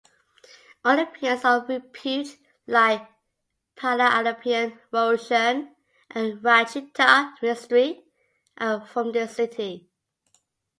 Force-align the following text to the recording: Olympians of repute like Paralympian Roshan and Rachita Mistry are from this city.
Olympians 0.83 1.45
of 1.45 1.69
repute 1.69 2.39
like 2.65 3.07
Paralympian 3.77 4.79
Roshan 4.91 5.75
and 6.09 6.41
Rachita 6.43 7.35
Mistry 7.39 8.01
are 8.57 8.83
from 8.83 9.11
this 9.11 9.35
city. 9.35 9.91